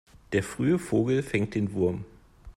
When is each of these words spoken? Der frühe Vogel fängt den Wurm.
Der 0.31 0.41
frühe 0.41 0.79
Vogel 0.79 1.21
fängt 1.21 1.53
den 1.53 1.73
Wurm. 1.73 2.05